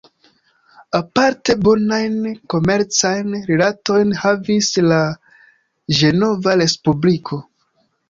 Aparte 0.99 1.55
bonajn 1.67 2.15
komercajn 2.55 3.37
rilatojn 3.51 4.19
havis 4.25 4.73
la 4.89 5.01
Ĝenova 6.03 6.61
Respubliko. 6.67 7.45